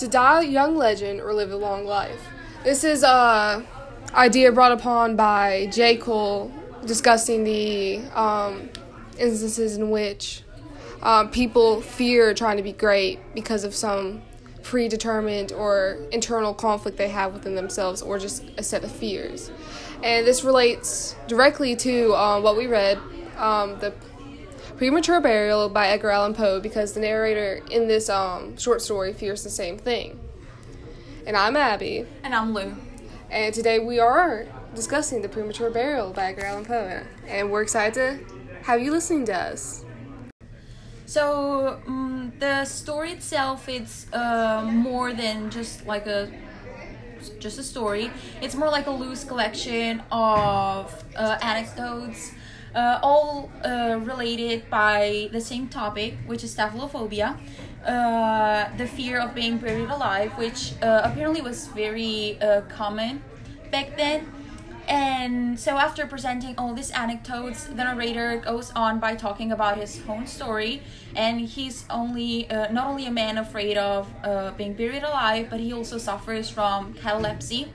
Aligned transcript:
to 0.00 0.08
die 0.08 0.42
a 0.42 0.46
young 0.46 0.76
legend 0.76 1.20
or 1.20 1.34
live 1.34 1.52
a 1.52 1.56
long 1.56 1.84
life. 1.84 2.26
This 2.64 2.84
is 2.84 3.02
a 3.02 3.64
idea 4.14 4.50
brought 4.50 4.72
upon 4.72 5.14
by 5.14 5.68
J. 5.70 5.96
Cole 5.96 6.50
discussing 6.86 7.44
the 7.44 7.98
um, 8.14 8.70
instances 9.18 9.76
in 9.76 9.90
which 9.90 10.42
um, 11.02 11.30
people 11.30 11.82
fear 11.82 12.32
trying 12.32 12.56
to 12.56 12.62
be 12.62 12.72
great 12.72 13.18
because 13.34 13.62
of 13.62 13.74
some 13.74 14.22
predetermined 14.62 15.52
or 15.52 15.98
internal 16.12 16.54
conflict 16.54 16.96
they 16.96 17.08
have 17.08 17.34
within 17.34 17.54
themselves 17.54 18.00
or 18.00 18.18
just 18.18 18.42
a 18.56 18.62
set 18.62 18.82
of 18.84 18.90
fears. 18.90 19.50
And 20.02 20.26
this 20.26 20.44
relates 20.44 21.14
directly 21.28 21.76
to 21.76 22.14
um, 22.14 22.42
what 22.42 22.56
we 22.56 22.66
read, 22.66 22.98
um, 23.36 23.78
the 23.80 23.92
premature 24.80 25.20
burial 25.20 25.68
by 25.68 25.88
Edgar 25.88 26.08
Allan 26.08 26.32
Poe, 26.32 26.58
because 26.58 26.94
the 26.94 27.00
narrator 27.00 27.62
in 27.70 27.86
this 27.86 28.08
um, 28.08 28.56
short 28.56 28.80
story 28.80 29.12
fears 29.12 29.44
the 29.44 29.50
same 29.50 29.76
thing. 29.76 30.18
And 31.26 31.36
I'm 31.36 31.54
Abby. 31.54 32.06
And 32.22 32.34
I'm 32.34 32.54
Lou. 32.54 32.74
And 33.30 33.54
today 33.54 33.78
we 33.78 33.98
are 33.98 34.46
discussing 34.74 35.20
the 35.20 35.28
premature 35.28 35.68
burial 35.68 36.14
by 36.14 36.28
Edgar 36.28 36.46
Allan 36.46 36.64
Poe. 36.64 37.02
And 37.26 37.50
we're 37.50 37.60
excited 37.60 37.92
to 37.92 38.34
have 38.62 38.80
you 38.80 38.90
listening 38.90 39.26
to 39.26 39.34
us. 39.34 39.84
So 41.04 41.78
um, 41.86 42.32
the 42.38 42.64
story 42.64 43.12
itself, 43.12 43.68
it's 43.68 44.10
uh, 44.14 44.62
more 44.64 45.12
than 45.12 45.50
just 45.50 45.84
like 45.84 46.06
a 46.06 46.32
just 47.38 47.58
a 47.58 47.62
story. 47.62 48.10
It's 48.40 48.54
more 48.54 48.70
like 48.70 48.86
a 48.86 48.92
loose 48.92 49.24
collection 49.24 50.02
of 50.10 51.04
uh, 51.14 51.36
anecdotes, 51.42 52.32
uh, 52.74 53.00
all 53.02 53.50
uh, 53.64 53.98
related 54.02 54.68
by 54.70 55.28
the 55.32 55.40
same 55.40 55.68
topic, 55.68 56.14
which 56.26 56.44
is 56.44 56.54
taphophobia, 56.54 57.38
uh, 57.84 58.68
the 58.76 58.86
fear 58.86 59.18
of 59.18 59.34
being 59.34 59.58
buried 59.58 59.90
alive, 59.90 60.30
which 60.38 60.74
uh, 60.82 61.02
apparently 61.04 61.40
was 61.40 61.68
very 61.68 62.38
uh, 62.40 62.62
common 62.62 63.22
back 63.70 63.96
then. 63.96 64.26
And 64.88 65.58
so, 65.58 65.78
after 65.78 66.04
presenting 66.04 66.56
all 66.58 66.74
these 66.74 66.90
anecdotes, 66.90 67.64
the 67.64 67.84
narrator 67.84 68.38
goes 68.38 68.72
on 68.72 68.98
by 68.98 69.14
talking 69.14 69.52
about 69.52 69.78
his 69.78 70.00
own 70.08 70.26
story. 70.26 70.82
And 71.14 71.40
he's 71.40 71.84
only 71.90 72.50
uh, 72.50 72.72
not 72.72 72.88
only 72.88 73.06
a 73.06 73.10
man 73.10 73.38
afraid 73.38 73.76
of 73.76 74.08
uh, 74.24 74.50
being 74.52 74.74
buried 74.74 75.04
alive, 75.04 75.46
but 75.48 75.60
he 75.60 75.72
also 75.72 75.96
suffers 75.96 76.50
from 76.50 76.94
catalepsy. 76.94 77.68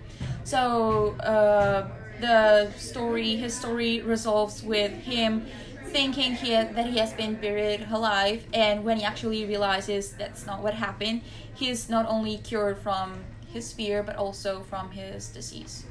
So, 0.43 1.16
uh, 1.21 1.88
the 2.19 2.71
story, 2.77 3.35
his 3.35 3.53
story, 3.53 4.02
resolves 4.02 4.63
with 4.63 4.91
him 4.91 5.45
thinking 5.85 6.33
he 6.33 6.49
that 6.49 6.85
he 6.88 6.97
has 6.97 7.13
been 7.13 7.35
buried 7.35 7.88
alive. 7.91 8.45
And 8.53 8.83
when 8.83 8.97
he 8.97 9.03
actually 9.03 9.45
realizes 9.45 10.11
that's 10.11 10.45
not 10.45 10.61
what 10.61 10.73
happened, 10.73 11.22
he's 11.53 11.89
not 11.89 12.05
only 12.07 12.38
cured 12.38 12.77
from 12.80 13.23
his 13.53 13.72
fear, 13.72 14.03
but 14.03 14.16
also 14.17 14.61
from 14.61 14.91
his 14.91 15.30
disease. 15.30 15.85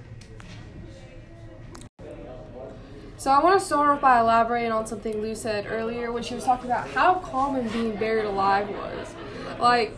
So 3.16 3.30
I 3.30 3.42
want 3.42 3.58
to 3.58 3.64
start 3.64 3.88
off 3.88 4.00
by 4.02 4.20
elaborating 4.20 4.72
on 4.72 4.86
something 4.86 5.22
Lou 5.22 5.34
said 5.34 5.66
earlier 5.66 6.12
when 6.12 6.22
she 6.22 6.34
was 6.34 6.44
talking 6.44 6.66
about 6.66 6.88
how 6.88 7.14
common 7.14 7.68
being 7.68 7.96
buried 7.96 8.26
alive 8.26 8.68
was. 8.68 9.14
Like, 9.58 9.96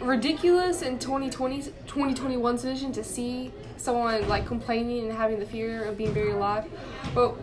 ridiculous 0.00 0.82
in 0.82 0.98
2020, 0.98 1.62
2021's 1.86 2.64
vision 2.64 2.92
to 2.92 3.04
see 3.04 3.52
someone 3.76 4.26
like 4.28 4.46
complaining 4.46 5.04
and 5.04 5.12
having 5.12 5.38
the 5.38 5.46
fear 5.46 5.84
of 5.84 5.96
being 5.96 6.12
buried 6.12 6.34
alive. 6.34 6.64
But 7.14 7.34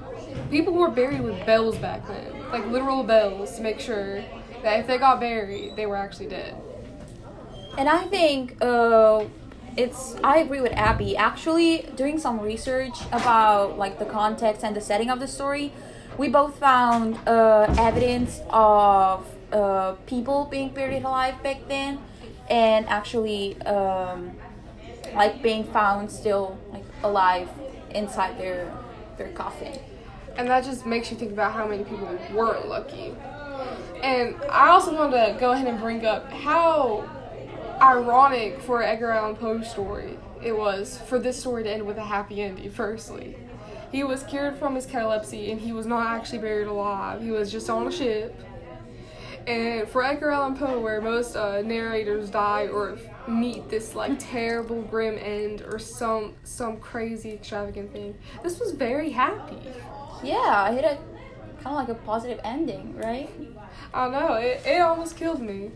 people 0.50 0.74
were 0.74 0.90
buried 0.90 1.22
with 1.22 1.46
bells 1.46 1.78
back 1.78 2.08
then, 2.08 2.52
like 2.52 2.66
literal 2.68 3.04
bells 3.04 3.56
to 3.58 3.62
make 3.62 3.80
sure 3.80 4.24
that 4.64 4.80
if 4.80 4.88
they 4.88 4.98
got 4.98 5.20
buried, 5.20 5.76
they 5.76 5.86
were 5.86 5.96
actually 5.96 6.28
dead. 6.28 6.56
And 7.78 7.88
I 7.88 8.04
think 8.06 8.58
uh, 8.62 9.26
it's 9.76 10.16
I 10.24 10.40
agree 10.40 10.62
with 10.62 10.74
Abby. 10.74 11.16
Actually, 11.16 11.90
doing 11.96 12.18
some 12.18 12.40
research 12.40 12.98
about 13.12 13.78
like 13.78 14.00
the 14.00 14.06
context 14.06 14.64
and 14.64 14.76
the 14.76 14.82
setting 14.82 15.10
of 15.12 15.20
the 15.20 15.28
story, 15.28 15.72
we 16.18 16.28
both 16.28 16.58
found 16.58 17.18
uh, 17.28 17.74
evidence 17.78 18.42
of 18.50 19.28
uh, 19.52 19.94
people 20.08 20.46
being 20.46 20.70
buried 20.70 21.04
alive 21.04 21.42
back 21.44 21.68
then, 21.68 22.00
and 22.50 22.88
actually 22.88 23.62
um, 23.64 24.32
like 25.14 25.42
being 25.42 25.64
found 25.64 26.12
still 26.12 26.58
like 26.72 26.84
alive 27.04 27.50
inside 27.92 28.38
their 28.38 28.72
their 29.18 29.30
coffin. 29.30 29.80
And 30.38 30.48
that 30.50 30.64
just 30.64 30.86
makes 30.86 31.10
you 31.10 31.18
think 31.18 31.32
about 31.32 31.54
how 31.54 31.68
many 31.68 31.84
people 31.84 32.08
weren't 32.34 32.68
lucky. 32.68 33.14
And 34.04 34.36
I 34.52 34.70
also 34.70 34.94
wanted 34.96 35.34
to 35.34 35.40
go 35.40 35.52
ahead 35.52 35.68
and 35.68 35.80
bring 35.80 36.06
up 36.06 36.32
how 36.32 37.10
ironic 37.82 38.62
for 38.62 38.84
Edgar 38.84 39.12
Allan 39.12 39.36
Poe's 39.36 39.70
story 39.70 40.18
it 40.44 40.56
was 40.56 41.00
for 41.08 41.20
this 41.20 41.40
story 41.40 41.64
to 41.64 41.72
end 41.72 41.86
with 41.86 41.98
a 41.98 42.04
happy 42.04 42.42
ending, 42.42 42.70
firstly. 42.70 43.36
He 43.92 44.04
was 44.04 44.24
cured 44.24 44.58
from 44.58 44.76
his 44.76 44.86
catalepsy 44.86 45.52
and 45.52 45.62
he 45.62 45.72
was 45.72 45.86
not 45.86 46.06
actually 46.06 46.40
buried 46.40 46.68
alive. 46.68 47.22
He 47.22 47.32
was 47.32 47.52
just 47.52 47.70
on 47.70 47.88
a 47.88 47.92
ship. 47.92 48.40
And 49.48 49.88
for 49.88 50.04
Edgar 50.04 50.32
Allan 50.32 50.58
Poe, 50.58 50.78
where 50.82 51.00
most 51.00 51.38
uh, 51.38 51.62
narrators 51.62 52.30
die 52.30 52.68
or 52.68 52.98
meet 53.30 53.70
this 53.70 53.96
like 53.96 54.12
terrible 54.20 54.82
grim 54.82 55.18
end 55.18 55.62
or 55.62 55.80
some 55.80 56.36
some 56.44 56.78
crazy 56.78 57.32
extravagant 57.32 57.94
thing, 57.94 58.16
this 58.44 58.60
was 58.60 58.74
very 58.74 59.10
happy. 59.10 59.58
Yeah, 60.22 60.70
it 60.72 60.84
had 60.84 60.98
kind 61.64 61.68
of 61.68 61.74
like 61.76 61.90
a 61.90 61.96
positive 61.96 62.42
ending, 62.44 62.98
right? 62.98 63.30
I 63.94 64.10
know 64.10 64.34
it. 64.34 64.62
It 64.66 64.82
almost 64.82 65.16
killed 65.16 65.42
me. 65.42 65.72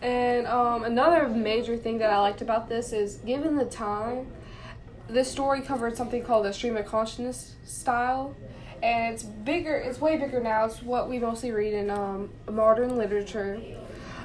And 0.00 0.46
um, 0.46 0.82
another 0.82 1.28
major 1.28 1.76
thing 1.76 1.98
that 1.98 2.10
I 2.10 2.18
liked 2.18 2.42
about 2.42 2.68
this 2.68 2.92
is, 2.92 3.16
given 3.16 3.56
the 3.56 3.64
time, 3.64 4.32
this 5.06 5.30
story 5.30 5.60
covered 5.60 5.96
something 5.96 6.24
called 6.24 6.44
the 6.44 6.52
stream 6.52 6.76
of 6.76 6.86
consciousness 6.86 7.54
style, 7.64 8.34
and 8.82 9.14
it's 9.14 9.22
bigger. 9.22 9.76
It's 9.76 10.00
way 10.00 10.16
bigger 10.16 10.40
now. 10.40 10.64
It's 10.64 10.82
what 10.82 11.08
we 11.08 11.18
mostly 11.18 11.52
read 11.52 11.72
in 11.72 11.90
um, 11.90 12.30
modern 12.50 12.96
literature. 12.96 13.60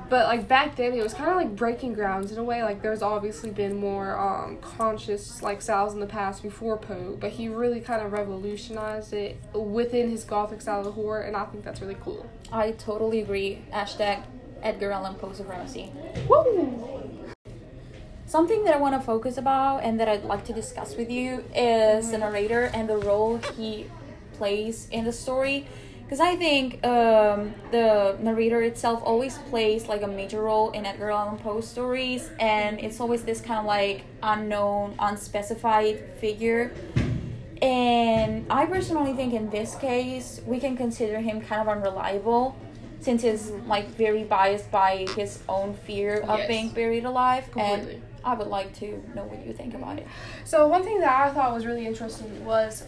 But 0.09 0.28
like 0.28 0.47
back 0.47 0.78
then, 0.78 0.94
it 0.94 1.03
was 1.03 1.13
kind 1.13 1.29
of 1.29 1.35
like 1.35 1.56
breaking 1.56 1.94
grounds 1.94 2.31
in 2.31 2.38
a 2.38 2.44
way. 2.44 2.63
Like 2.63 2.81
there's 2.81 3.01
obviously 3.01 3.51
been 3.51 3.75
more 3.75 4.17
um, 4.17 4.57
conscious 4.62 5.41
like 5.41 5.62
styles 5.62 5.94
in 5.94 6.00
the 6.00 6.07
past 6.07 6.41
before 6.41 6.78
Poe, 6.78 7.17
but 7.19 7.31
he 7.31 7.50
really 7.50 7.81
kind 7.81 8.01
of 8.01 8.13
revolutionized 8.13 9.13
it 9.13 9.38
within 9.53 10.09
his 10.09 10.23
gothic 10.23 10.62
style 10.62 10.88
of 10.88 10.94
horror, 10.94 11.22
and 11.22 11.35
I 11.35 11.46
think 11.46 11.63
that's 11.63 11.81
really 11.81 11.97
cool. 12.01 12.25
I 12.51 12.72
totally 12.72 13.19
agree. 13.19 13.63
Hashtag 13.72 14.23
Edgar 14.63 14.91
Allan 14.91 15.16
Poe 15.16 15.34
supremacy. 15.34 15.91
Woo! 16.29 17.28
Something 18.25 18.63
that 18.66 18.75
I 18.75 18.78
want 18.78 18.94
to 18.96 19.06
focus 19.06 19.38
about 19.38 19.84
and 19.84 20.00
that 20.00 20.09
I'd 20.09 20.23
like 20.23 20.46
to 20.46 20.53
discuss 20.53 20.96
with 20.96 21.09
you 21.09 21.46
is 21.56 22.12
the 22.12 22.17
narrator 22.17 22.69
and 22.73 22.90
the 22.90 22.97
role 22.97 23.38
he 23.57 23.85
plays 24.38 24.88
in 24.92 25.03
the 25.06 25.14
story. 25.14 25.66
Because 26.03 26.22
I 26.22 26.38
think 26.38 26.86
um, 26.88 27.53
the 27.72 28.16
narrator 28.22 28.62
itself 28.62 29.02
always 29.03 29.38
plays 29.50 29.88
like 29.90 30.03
a 30.03 30.08
major 30.08 30.42
role 30.44 30.72
in 30.72 30.86
Edgar 30.86 31.12
Allan 31.12 31.38
Poe 31.38 31.59
stories, 31.59 32.30
and 32.40 32.80
it's 32.80 33.02
always 33.02 33.24
this 33.24 33.42
kind 33.42 33.59
of 33.59 33.66
like 33.66 34.03
unknown, 34.24 34.96
unspecified 35.00 36.00
figure. 36.22 36.72
And 37.62 38.46
I 38.50 38.66
personally 38.68 39.14
think 39.14 39.34
in 39.34 39.50
this 39.50 39.76
case, 39.76 40.40
we 40.46 40.59
can 40.59 40.78
consider 40.78 41.20
him 41.20 41.42
kind 41.42 41.62
of 41.62 41.68
unreliable 41.68 42.56
since 43.02 43.24
he's 43.24 43.50
like 43.68 43.88
very 43.90 44.24
biased 44.24 44.72
by 44.72 45.06
his 45.16 45.40
own 45.50 45.74
fear 45.74 46.20
of 46.22 46.40
Yes. 46.40 46.47
being 46.47 46.70
buried 46.70 47.06
alive 47.06 47.44
Completely. 47.52 47.94
and 47.96 48.02
i 48.26 48.34
would 48.34 48.47
like 48.47 48.74
to 48.80 48.88
know 49.16 49.24
what 49.24 49.46
you 49.46 49.53
think 49.53 49.76
about 49.76 50.00
it 50.00 50.08
So 50.46 50.68
one 50.68 50.84
thing 50.84 51.00
that 51.02 51.16
I 51.28 51.31
thought 51.31 51.53
was 51.53 51.66
really 51.68 51.86
interesting 51.86 52.44
was 52.44 52.84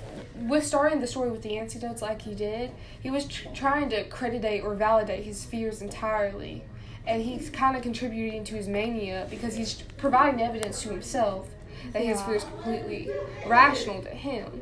with 0.47 0.65
starting 0.65 0.99
the 1.01 1.07
story 1.07 1.29
with 1.31 1.41
the 1.41 1.57
antidotes 1.57 2.01
like 2.01 2.21
he 2.21 2.33
did, 2.35 2.71
he 2.99 3.09
was 3.09 3.25
tr- 3.25 3.47
trying 3.53 3.89
to 3.89 3.95
accreditate 3.97 4.63
or 4.63 4.75
validate 4.75 5.23
his 5.23 5.43
fears 5.45 5.81
entirely. 5.81 6.63
And 7.07 7.21
he's 7.23 7.49
kind 7.49 7.75
of 7.75 7.81
contributing 7.81 8.43
to 8.45 8.55
his 8.55 8.67
mania 8.67 9.27
because 9.29 9.55
he's 9.55 9.81
providing 9.97 10.41
evidence 10.41 10.81
to 10.83 10.89
himself 10.89 11.47
that 11.93 12.03
his 12.03 12.19
Yeah. 12.19 12.25
fear 12.25 12.35
is 12.35 12.43
completely 12.43 13.09
rational 13.47 14.01
to 14.03 14.09
him. 14.09 14.61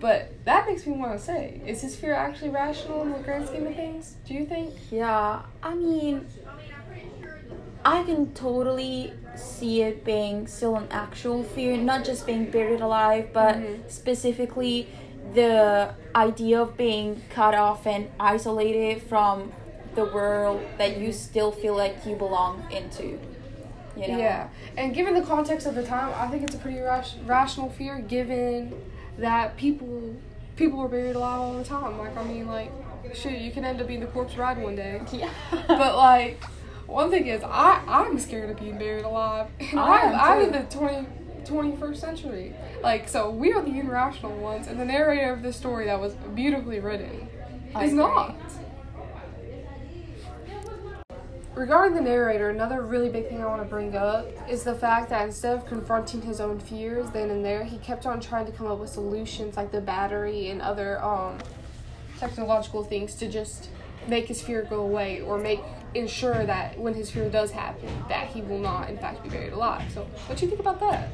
But 0.00 0.32
that 0.46 0.66
makes 0.66 0.84
me 0.86 0.94
want 0.94 1.16
to 1.18 1.24
say, 1.24 1.60
is 1.66 1.80
his 1.82 1.94
fear 1.94 2.14
actually 2.14 2.50
rational 2.50 3.02
in 3.02 3.12
the 3.12 3.18
grand 3.20 3.46
scheme 3.46 3.66
of 3.66 3.76
things? 3.76 4.16
Do 4.26 4.34
you 4.34 4.46
think? 4.46 4.74
yeah 4.90 5.42
i 5.62 5.74
mean 5.74 6.26
i 7.84 8.02
can 8.04 8.32
totally 8.34 9.12
see 9.34 9.82
it 9.82 10.04
being 10.04 10.46
still 10.46 10.76
an 10.76 10.86
actual 10.90 11.42
fear 11.42 11.76
not 11.76 12.04
just 12.04 12.26
being 12.26 12.50
buried 12.50 12.80
alive 12.80 13.28
but 13.32 13.56
Mhm. 13.56 13.90
specifically 13.90 14.88
the 15.34 15.94
idea 16.14 16.60
of 16.60 16.76
being 16.76 17.22
cut 17.30 17.54
off 17.54 17.86
and 17.86 18.08
isolated 18.20 19.02
from 19.02 19.52
the 19.94 20.04
world 20.04 20.60
that 20.78 20.98
you 20.98 21.12
still 21.12 21.50
feel 21.52 21.74
like 21.76 22.04
you 22.06 22.14
belong 22.16 22.62
into 22.70 23.02
you 23.96 24.08
know 24.08 24.18
Yeah, 24.18 24.48
and 24.76 24.94
given 24.94 25.14
the 25.14 25.22
context 25.22 25.66
of 25.66 25.74
the 25.74 25.82
time, 25.82 26.10
I 26.16 26.26
think 26.28 26.44
it's 26.44 26.54
a 26.54 26.58
pretty 26.58 26.80
rash- 26.80 27.16
rational 27.26 27.68
fear. 27.68 27.98
Given 27.98 28.72
that 29.18 29.56
people 29.58 30.14
people 30.56 30.78
were 30.78 30.88
buried 30.88 31.14
alive 31.14 31.40
all 31.40 31.52
the 31.58 31.64
time. 31.64 31.98
Like 31.98 32.16
I 32.16 32.24
mean, 32.24 32.46
like 32.46 32.70
shoot, 33.14 33.38
you 33.38 33.50
can 33.52 33.64
end 33.66 33.80
up 33.82 33.86
being 33.86 34.00
the 34.00 34.06
corpse 34.06 34.32
bride 34.34 34.62
one 34.62 34.76
day. 34.76 35.02
yeah 35.12 35.28
But 35.68 35.96
like, 35.96 36.42
one 36.86 37.10
thing 37.10 37.26
is, 37.26 37.42
I 37.42 37.82
I'm 37.86 38.18
scared 38.18 38.50
of 38.50 38.58
being 38.58 38.78
buried 38.78 39.04
alive, 39.04 39.48
and 39.60 39.78
I 39.78 40.12
I'm, 40.12 40.14
I'm 40.14 40.46
in 40.46 40.52
the 40.52 40.68
20, 40.74 41.06
21st 41.44 41.96
century. 41.96 42.54
Like, 42.82 43.08
so 43.08 43.30
we 43.30 43.52
are 43.52 43.62
the 43.62 43.78
irrational 43.78 44.36
ones, 44.38 44.66
and 44.66 44.78
the 44.78 44.84
narrator 44.84 45.32
of 45.32 45.42
this 45.42 45.56
story 45.56 45.86
that 45.86 46.00
was 46.00 46.14
beautifully 46.34 46.80
written 46.80 47.28
I 47.74 47.84
is 47.84 47.92
agree. 47.92 48.04
not. 48.04 48.36
Regarding 51.54 51.94
the 51.94 52.00
narrator, 52.00 52.48
another 52.48 52.80
really 52.80 53.10
big 53.10 53.28
thing 53.28 53.42
I 53.42 53.46
want 53.46 53.62
to 53.62 53.68
bring 53.68 53.94
up 53.94 54.26
is 54.48 54.64
the 54.64 54.74
fact 54.74 55.10
that 55.10 55.26
instead 55.26 55.54
of 55.54 55.66
confronting 55.66 56.22
his 56.22 56.40
own 56.40 56.58
fears 56.58 57.10
then 57.10 57.28
and 57.28 57.44
there, 57.44 57.62
he 57.62 57.76
kept 57.76 58.06
on 58.06 58.20
trying 58.20 58.46
to 58.46 58.52
come 58.52 58.66
up 58.66 58.78
with 58.78 58.88
solutions 58.88 59.54
like 59.54 59.70
the 59.70 59.82
battery 59.82 60.48
and 60.48 60.62
other 60.62 61.02
um, 61.04 61.36
technological 62.18 62.82
things 62.82 63.14
to 63.16 63.28
just 63.28 63.68
make 64.08 64.28
his 64.28 64.40
fear 64.40 64.62
go 64.62 64.80
away 64.80 65.20
or 65.20 65.36
make 65.36 65.60
ensure 65.94 66.46
that 66.46 66.78
when 66.78 66.94
his 66.94 67.10
fear 67.10 67.28
does 67.28 67.50
happen 67.50 67.88
that 68.08 68.28
he 68.28 68.40
will 68.42 68.58
not 68.58 68.88
in 68.88 68.96
fact 68.98 69.22
be 69.22 69.28
buried 69.28 69.52
alive. 69.52 69.82
So 69.92 70.04
what 70.26 70.38
do 70.38 70.44
you 70.44 70.50
think 70.50 70.60
about 70.60 70.80
that? 70.80 71.08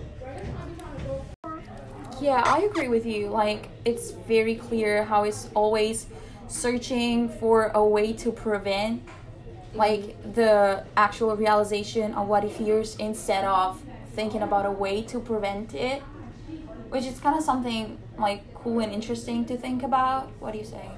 Yeah, 2.20 2.42
I 2.44 2.60
agree 2.62 2.88
with 2.88 3.06
you. 3.06 3.28
Like, 3.28 3.68
it's 3.84 4.10
very 4.10 4.56
clear 4.56 5.04
how 5.04 5.22
he's 5.22 5.48
always 5.54 6.06
searching 6.48 7.28
for 7.28 7.70
a 7.74 7.84
way 7.84 8.12
to 8.14 8.32
prevent, 8.32 9.02
like, 9.72 10.34
the 10.34 10.84
actual 10.96 11.36
realization 11.36 12.14
of 12.14 12.26
what 12.26 12.42
he 12.42 12.50
fears 12.50 12.96
instead 12.96 13.44
of 13.44 13.80
thinking 14.14 14.42
about 14.42 14.66
a 14.66 14.70
way 14.70 15.02
to 15.02 15.20
prevent 15.20 15.74
it, 15.74 16.02
which 16.90 17.04
is 17.04 17.20
kind 17.20 17.36
of 17.36 17.44
something, 17.44 17.98
like, 18.18 18.52
cool 18.52 18.80
and 18.80 18.92
interesting 18.92 19.44
to 19.44 19.56
think 19.56 19.84
about. 19.84 20.28
What 20.40 20.52
do 20.52 20.58
you 20.58 20.64
say? 20.64 20.90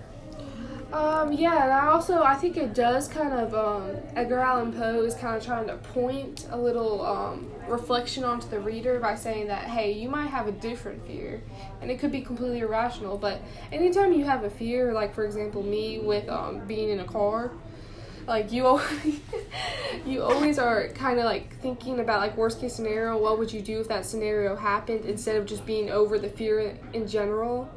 Um, 0.92 1.32
yeah, 1.32 1.62
and 1.62 1.72
I 1.72 1.86
also 1.86 2.22
I 2.24 2.34
think 2.34 2.56
it 2.56 2.74
does 2.74 3.06
kind 3.06 3.32
of 3.32 3.54
um, 3.54 3.96
Edgar 4.16 4.40
Allan 4.40 4.72
Poe 4.72 5.04
is 5.04 5.14
kind 5.14 5.36
of 5.36 5.44
trying 5.44 5.68
to 5.68 5.76
point 5.76 6.48
a 6.50 6.58
little 6.58 7.06
um, 7.06 7.48
reflection 7.68 8.24
onto 8.24 8.48
the 8.48 8.58
reader 8.58 8.98
by 8.98 9.14
saying 9.14 9.46
that 9.46 9.68
hey, 9.68 9.92
you 9.92 10.08
might 10.08 10.26
have 10.26 10.48
a 10.48 10.52
different 10.52 11.06
fear, 11.06 11.42
and 11.80 11.92
it 11.92 12.00
could 12.00 12.10
be 12.10 12.22
completely 12.22 12.58
irrational. 12.58 13.16
But 13.16 13.40
anytime 13.70 14.12
you 14.12 14.24
have 14.24 14.42
a 14.42 14.50
fear, 14.50 14.92
like 14.92 15.14
for 15.14 15.24
example 15.24 15.62
me 15.62 16.00
with 16.00 16.28
um, 16.28 16.66
being 16.66 16.88
in 16.88 16.98
a 16.98 17.04
car, 17.04 17.52
like 18.26 18.50
you 18.50 18.66
always, 18.66 19.20
you 20.06 20.24
always 20.24 20.58
are 20.58 20.88
kind 20.88 21.20
of 21.20 21.24
like 21.24 21.56
thinking 21.60 22.00
about 22.00 22.18
like 22.18 22.36
worst 22.36 22.60
case 22.60 22.74
scenario. 22.74 23.16
What 23.16 23.38
would 23.38 23.52
you 23.52 23.62
do 23.62 23.80
if 23.80 23.86
that 23.88 24.06
scenario 24.06 24.56
happened 24.56 25.04
instead 25.04 25.36
of 25.36 25.46
just 25.46 25.64
being 25.64 25.90
over 25.90 26.18
the 26.18 26.28
fear 26.28 26.76
in 26.92 27.06
general? 27.06 27.70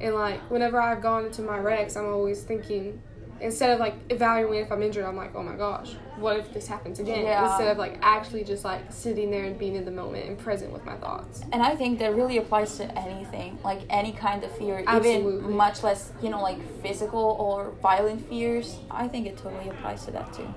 And 0.00 0.14
like 0.14 0.40
whenever 0.50 0.80
I've 0.80 1.02
gone 1.02 1.26
into 1.26 1.42
my 1.42 1.58
wrecks, 1.58 1.96
I'm 1.96 2.06
always 2.06 2.42
thinking 2.42 3.00
instead 3.40 3.70
of 3.70 3.78
like 3.78 3.94
evaluating 4.10 4.64
if 4.64 4.72
I'm 4.72 4.82
injured, 4.82 5.04
I'm 5.04 5.16
like, 5.16 5.34
oh 5.34 5.42
my 5.42 5.54
gosh, 5.54 5.94
what 6.16 6.36
if 6.36 6.52
this 6.52 6.66
happens 6.66 6.98
again? 6.98 7.24
Yeah. 7.24 7.48
Instead 7.48 7.68
of 7.68 7.78
like 7.78 7.98
actually 8.02 8.44
just 8.44 8.64
like 8.64 8.92
sitting 8.92 9.30
there 9.30 9.44
and 9.44 9.58
being 9.58 9.76
in 9.76 9.84
the 9.84 9.90
moment 9.90 10.26
and 10.26 10.38
present 10.38 10.72
with 10.72 10.84
my 10.84 10.96
thoughts. 10.96 11.42
And 11.52 11.62
I 11.62 11.76
think 11.76 11.98
that 12.00 12.14
really 12.14 12.38
applies 12.38 12.76
to 12.78 12.98
anything, 12.98 13.58
like 13.64 13.80
any 13.90 14.12
kind 14.12 14.42
of 14.44 14.56
fear, 14.56 14.82
Absolutely. 14.86 15.38
even 15.38 15.56
much 15.56 15.82
less, 15.82 16.12
you 16.22 16.30
know, 16.30 16.42
like 16.42 16.58
physical 16.82 17.36
or 17.38 17.72
violent 17.82 18.28
fears. 18.28 18.78
I 18.90 19.08
think 19.08 19.26
it 19.26 19.36
totally 19.36 19.68
applies 19.68 20.04
to 20.06 20.10
that 20.12 20.32
too. 20.32 20.52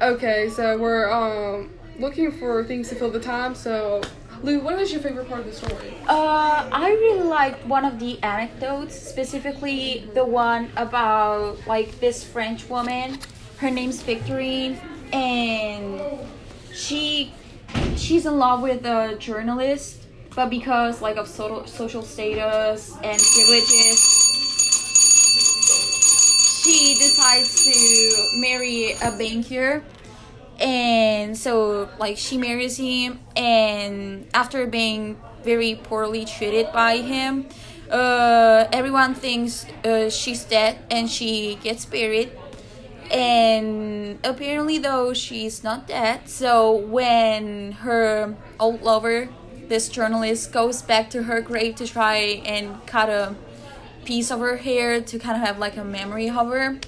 Okay, 0.00 0.48
so 0.48 0.78
we're 0.78 1.10
um 1.10 1.74
looking 1.98 2.30
for 2.30 2.62
things 2.64 2.88
to 2.88 2.94
fill 2.94 3.10
the 3.10 3.20
time. 3.20 3.54
So, 3.54 4.00
Lou, 4.42 4.60
what 4.60 4.76
was 4.76 4.92
your 4.92 5.00
favorite 5.00 5.28
part 5.28 5.40
of 5.40 5.46
the 5.46 5.52
story? 5.52 5.94
Uh, 6.06 6.68
I 6.70 6.90
really 6.90 7.24
liked 7.24 7.66
one 7.66 7.84
of 7.84 7.98
the 7.98 8.22
anecdotes, 8.22 8.94
specifically 8.94 10.08
the 10.14 10.24
one 10.24 10.70
about 10.76 11.58
like 11.66 11.98
this 12.00 12.22
French 12.22 12.68
woman. 12.68 13.18
Her 13.58 13.70
name's 13.70 14.02
Victorine, 14.02 14.78
and 15.12 16.00
she 16.72 17.32
she's 17.96 18.26
in 18.26 18.38
love 18.38 18.62
with 18.62 18.86
a 18.86 19.16
journalist, 19.18 20.04
but 20.36 20.50
because 20.50 21.02
like 21.02 21.16
of 21.16 21.26
social 21.26 21.66
social 21.66 22.02
status 22.02 22.94
and 23.02 23.18
privileges, 23.18 23.98
she 26.62 26.94
decides 26.94 27.64
to 27.64 28.40
marry 28.40 28.92
a 29.02 29.10
banker 29.18 29.82
and 30.58 31.36
so 31.36 31.88
like 31.98 32.16
she 32.16 32.36
marries 32.36 32.76
him 32.76 33.20
and 33.36 34.26
after 34.34 34.66
being 34.66 35.16
very 35.44 35.74
poorly 35.76 36.24
treated 36.24 36.72
by 36.72 36.96
him 36.98 37.48
uh, 37.90 38.68
everyone 38.72 39.14
thinks 39.14 39.66
uh, 39.84 40.10
she's 40.10 40.44
dead 40.44 40.78
and 40.90 41.10
she 41.10 41.58
gets 41.62 41.84
buried. 41.86 42.30
And 43.10 44.18
apparently 44.24 44.78
though 44.78 45.14
she's 45.14 45.64
not 45.64 45.86
dead. 45.86 46.28
So 46.28 46.76
when 46.76 47.72
her 47.72 48.36
old 48.60 48.82
lover 48.82 49.28
this 49.68 49.88
journalist 49.88 50.52
goes 50.52 50.80
back 50.82 51.10
to 51.10 51.24
her 51.24 51.40
grave 51.42 51.76
to 51.76 51.86
try 51.86 52.16
and 52.44 52.84
cut 52.86 53.10
a 53.10 53.34
piece 54.04 54.30
of 54.30 54.40
her 54.40 54.56
hair 54.56 55.00
to 55.00 55.18
kind 55.18 55.36
of 55.36 55.46
have 55.46 55.58
like 55.58 55.76
a 55.76 55.84
memory 55.84 56.30
of 56.30 56.48
her 56.48 56.78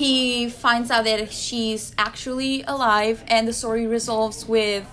he 0.00 0.48
finds 0.48 0.90
out 0.90 1.04
that 1.04 1.30
she's 1.30 1.94
actually 1.98 2.62
alive 2.62 3.22
and 3.28 3.46
the 3.46 3.52
story 3.52 3.86
resolves 3.86 4.46
with 4.46 4.86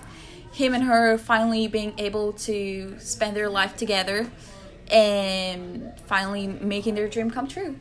him 0.51 0.74
and 0.74 0.83
her 0.83 1.18
finally 1.18 1.65
being 1.65 1.94
able 1.98 2.33
to 2.33 2.94
spend 3.00 3.33
their 3.33 3.48
life 3.50 3.77
together 3.77 4.30
and 4.92 5.94
finally 6.07 6.45
making 6.45 6.94
their 6.94 7.07
dream 7.07 7.31
come 7.31 7.48
true 7.48 7.74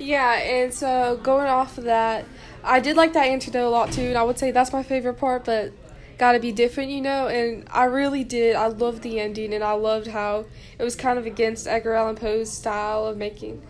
Yeah, 0.00 0.32
and 0.34 0.74
so 0.74 1.20
going 1.22 1.46
off 1.46 1.78
of 1.78 1.84
that, 1.84 2.24
I 2.64 2.80
did 2.80 2.96
like 2.96 3.12
that 3.12 3.26
antidote 3.26 3.64
a 3.64 3.70
lot 3.70 3.92
too, 3.92 4.08
and 4.08 4.18
I 4.18 4.24
would 4.24 4.36
say 4.36 4.50
that's 4.50 4.72
my 4.72 4.82
favorite 4.82 5.14
part, 5.14 5.44
but 5.44 5.72
gotta 6.18 6.40
be 6.40 6.50
different, 6.50 6.90
you 6.90 7.02
know, 7.02 7.28
and 7.28 7.68
I 7.70 7.84
really 7.84 8.24
did. 8.24 8.56
I 8.56 8.66
loved 8.66 9.02
the 9.02 9.20
ending, 9.20 9.54
and 9.54 9.62
I 9.62 9.72
loved 9.72 10.08
how 10.08 10.46
it 10.76 10.82
was 10.82 10.96
kind 10.96 11.20
of 11.20 11.24
against 11.24 11.68
Edgar 11.68 11.94
Allan 11.94 12.16
Poe's 12.16 12.50
style 12.50 13.06
of 13.06 13.16
making. 13.16 13.62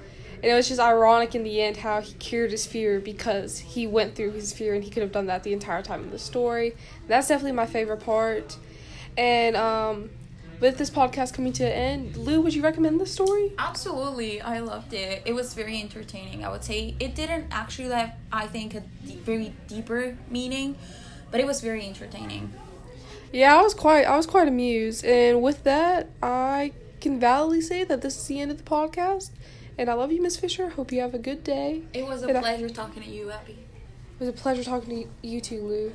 And 0.42 0.44
it 0.44 0.54
was 0.54 0.68
just 0.68 0.80
ironic 0.80 1.34
in 1.34 1.42
the 1.42 1.60
end 1.62 1.78
how 1.78 2.00
he 2.00 2.12
cured 2.14 2.50
his 2.50 2.66
fear 2.66 3.00
because 3.00 3.58
he 3.58 3.86
went 3.86 4.14
through 4.14 4.32
his 4.32 4.52
fear 4.52 4.74
and 4.74 4.84
he 4.84 4.90
could 4.90 5.02
have 5.02 5.12
done 5.12 5.26
that 5.26 5.42
the 5.42 5.52
entire 5.52 5.82
time 5.82 6.02
in 6.02 6.10
the 6.10 6.18
story. 6.18 6.74
That's 7.08 7.28
definitely 7.28 7.52
my 7.52 7.66
favorite 7.66 8.00
part. 8.00 8.56
And 9.16 9.56
um, 9.56 10.10
with 10.60 10.78
this 10.78 10.90
podcast 10.90 11.34
coming 11.34 11.52
to 11.54 11.64
an 11.64 11.72
end, 11.72 12.16
Lou, 12.16 12.40
would 12.40 12.54
you 12.54 12.62
recommend 12.62 13.00
this 13.00 13.12
story? 13.12 13.52
Absolutely, 13.58 14.40
I 14.40 14.60
loved 14.60 14.92
it. 14.92 15.22
It 15.24 15.34
was 15.34 15.54
very 15.54 15.80
entertaining. 15.80 16.44
I 16.44 16.50
would 16.50 16.64
say 16.64 16.94
it 17.00 17.14
didn't 17.14 17.46
actually 17.50 17.90
have, 17.90 18.14
I 18.32 18.46
think, 18.46 18.74
a 18.74 18.80
deep, 19.06 19.24
very 19.24 19.54
deeper 19.68 20.16
meaning, 20.30 20.76
but 21.30 21.40
it 21.40 21.46
was 21.46 21.60
very 21.60 21.86
entertaining. 21.86 22.52
Yeah, 23.32 23.56
I 23.56 23.62
was 23.62 23.74
quite 23.74 24.04
I 24.04 24.16
was 24.16 24.26
quite 24.26 24.48
amused. 24.48 25.04
And 25.04 25.42
with 25.42 25.64
that, 25.64 26.08
I 26.22 26.72
can 27.00 27.20
validly 27.20 27.60
say 27.60 27.84
that 27.84 28.00
this 28.00 28.16
is 28.16 28.26
the 28.26 28.40
end 28.40 28.50
of 28.50 28.58
the 28.58 28.64
podcast. 28.64 29.30
And 29.78 29.90
I 29.90 29.94
love 29.94 30.10
you, 30.12 30.22
Miss 30.22 30.36
Fisher. 30.36 30.70
Hope 30.70 30.90
you 30.92 31.00
have 31.00 31.14
a 31.14 31.18
good 31.18 31.44
day. 31.44 31.82
It 31.92 32.06
was 32.06 32.22
a 32.22 32.28
And 32.28 32.38
I- 32.38 32.40
pleasure 32.40 32.68
talking 32.70 33.02
to 33.02 33.08
you, 33.08 33.30
Abby. 33.30 33.52
It 33.52 34.20
was 34.20 34.28
a 34.28 34.32
pleasure 34.32 34.64
talking 34.64 35.04
to 35.04 35.26
you 35.28 35.40
too, 35.40 35.60
Lou. 35.66 35.92